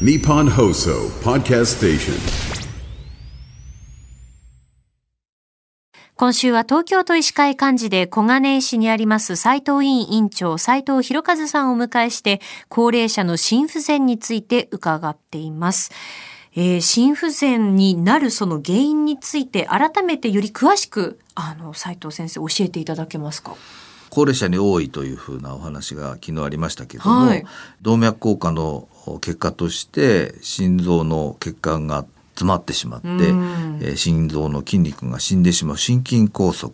[0.00, 2.14] Nippon Hoso Podcast Station.
[6.16, 15.92] 今週は東京都医師会幹事で小金井市にあります斉藤委員委員長斉藤博和さんをお迎えして高齢者の心不全について伺っています。
[16.56, 23.54] えー、心不全になるその原因について改めてより詳しくあの斉藤先生教えていただけますか？
[24.14, 27.44] 高齢者に多いというふうなお話が昨日ありましたけれども、はい。
[27.82, 28.88] 動脈硬化の
[29.20, 33.80] 結果として心臓の血管が詰まってしまって、うん。
[33.82, 36.70] えー心臓の筋肉が死んでしまう心筋梗塞、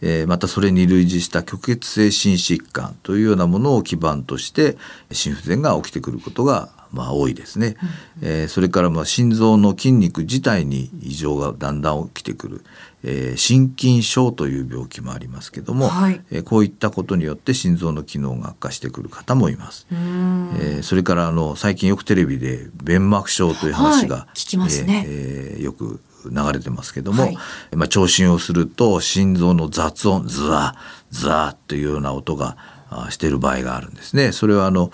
[0.00, 4.78] えーまたそれに類似した虚血性心疾患というようなものを基盤として
[5.12, 7.76] 心不全が起きてくることがまあ多いですね、
[8.20, 12.64] えーそれからまあ心臓の筋肉自体に異常がだんだん起きてくる、
[13.04, 16.20] えー心筋症という病気もありますけども、はい。
[16.30, 19.86] えーこういったことによって心臓の機能が悪化してくる方もいます。
[19.90, 20.50] うん。
[20.58, 24.38] えーそれからあの最近よくテレビで弁膜症という話が、はい。
[24.38, 25.04] 聞きますね。
[25.06, 27.38] えーえーよく流れてますけども、はい。
[27.74, 32.58] まあ、聴診をすると心臓の雑音ズワーズワーというような音が
[32.90, 34.32] あしている場合があるんですね。
[34.32, 34.90] それはあの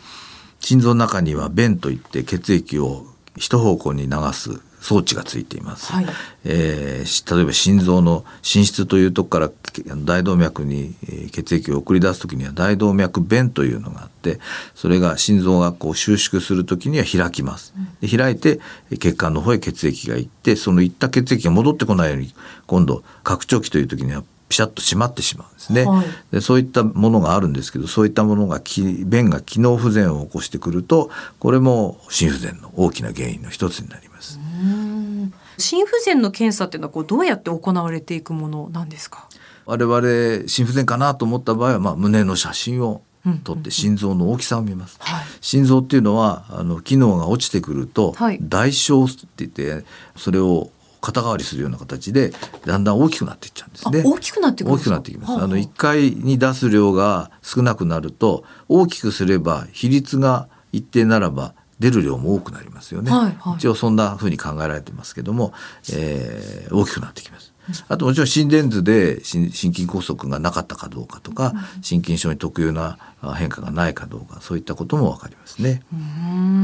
[0.67, 5.93] 心臓の中には弁といって血液を一方向に流す装置がついています。
[5.93, 6.07] はい
[6.45, 14.41] えーし例えば心臓の心室というとこからけ大動脈にえー血液を送り出す時には大動脈弁というのがあって
[14.75, 17.73] それが心臓がこう収縮する時には開きます。
[18.01, 18.59] で開いて
[18.91, 22.35] えー血管の方へ血液が行ってその行った血液が戻ってこないように
[22.67, 25.85] 今度拡張器という時にはピシャッと閉まってしまうんですね。
[25.85, 34.39] はいでそういったものがあるんですけどそういったものがき弁が機能不全を起こしてくるとこれも心不全の大きな原因の一つになります。
[34.63, 39.27] うん心不全の検査っていうのはこうどうやって行われていくものなんですか？
[39.65, 43.03] 我々心不全かなと思った場合は、まあ、胸の写真を
[43.43, 44.97] 撮って心臓の大きさを見ます。
[45.01, 50.71] はい心臓っていうのはあの機能が落ちてくると、はい代償って言ってそれを
[51.07, 52.33] 肩代わりするような形で
[52.65, 54.03] だんだん大きくなっていっちゃうんですね。
[54.05, 55.31] あ大きくなって大きくなってきます。
[55.31, 63.11] はあはああの1回に出す量が少なくなると大きくすれば比率が一定ならば出る量も多くなりますよね。
[63.11, 65.53] はいはい一応そんな風に考えられてますけども、
[65.93, 67.53] えー大きくなってきます。
[67.89, 71.53] あともちろん心電図で心心筋梗塞がなかったかどうかとか、
[71.83, 75.83] 心筋症に特有なあ変化がないかどうかそういったこともわかりますね。
[75.93, 76.56] うーん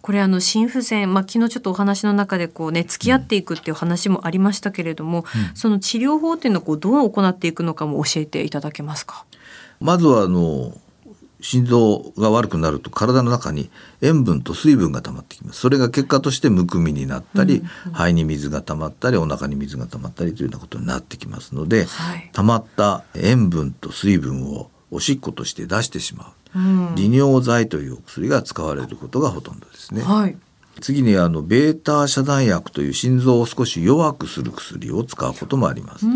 [0.00, 5.24] これあの心不全、まあ、昨日ちょっとお話の中でこうね付き合っていくっていう話もありましたけれども、
[5.54, 9.24] その治療法っていうのをこうどう行っていくのかも教えていただけますか？
[9.80, 10.76] まずはあの
[11.40, 13.70] 心臓が悪くなると体の中に
[14.02, 15.60] 塩分と水分が溜まってきます。
[15.60, 22.30] それが結果としてむくみになったり、肺に水が溜まったりお腹に水が溜まったりというようなことになってきますので、はい。
[22.32, 30.02] 溜まった塩分と水分をおしっことして出してしまう、うん利尿剤というお薬が使われることがほとんどですね。
[30.02, 30.36] はい。
[30.80, 36.06] 次にあのベータ遮断薬という心臓を少し弱くする薬を使うこともあります。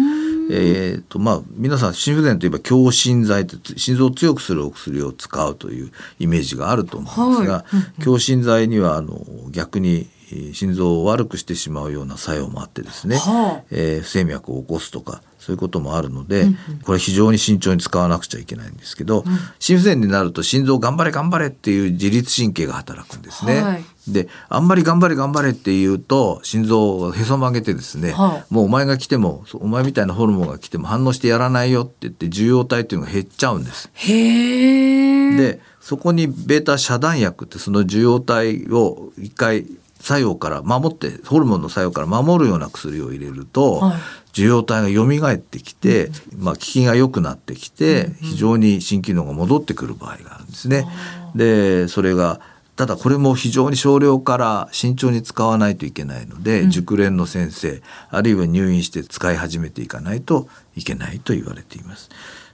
[0.50, 7.64] えーとまあ、皆さん心不全といえば強心剤と心臓を強くするお薬を使うというイメージがあると思うんですが、は
[7.98, 10.06] い強心剤にはあの逆にえー
[10.52, 16.46] 心臓を悪くしてしまうような作用もあってですね、はあえー不整脈を起こすとかそういうこともあるので、
[16.84, 19.24] これ非常に慎重に使わなくちゃいけないんですけど、
[19.58, 23.60] 心不全になると心臓頑張れ頑張れっていう自律神経が働くんですね。
[23.60, 33.90] はいであんまり頑張れ頑張れって言うと心臓がへそ曲げてですね、はもうお前が来てもお前みたいなホルモンが来ても反応してやらないよって言って受容体っていうのが減っちゃうんです。
[33.92, 35.36] へえ。
[35.36, 39.66] でそこにベータ遮断薬ってその受容体を一回
[40.02, 44.00] 作用から守ってホルモンの作用から守るような薬を入れると、はい。
[44.32, 50.86] 受容体が蘇ってきて、まあ、効きが良くなってきて、非常に心機能が戻ってくる場合があるんですね。
[51.34, 52.40] でそれが
[52.74, 62.08] ただこれも非常に少量から慎重に使わないといけないので、熟練の先生あるいは入院して使い始めていかないといけないと言われています。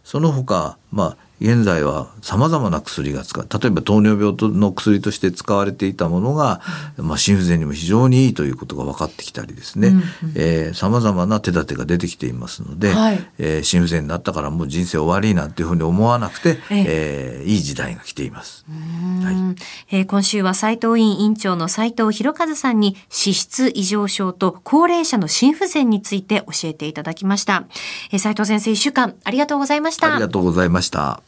[0.09, 3.47] その他、まあ、現在は様々な薬が使う。
[3.49, 6.63] 例えば糖尿病の薬として使われていたものが、
[6.97, 9.93] まあ、心不全にも非常にいいということが分かってきたりですね、
[10.35, 13.31] えー様々な手立てが出てきていますので、はい。
[13.39, 16.85] えー心不全になったからもう人生終わりなんていうふうに思わなくて、ええ。
[16.89, 18.65] えーいい時代が来ています。
[19.23, 19.35] はい。
[19.35, 19.57] うん
[19.91, 27.65] えー今週は斉藤委員委員長の斉藤博和さんに脂質異常症と高齢者の心不全について教えていただきました。
[28.11, 30.13] えー斉藤先生、一週間ありがとうございました。
[30.13, 31.28] ありがとうございました。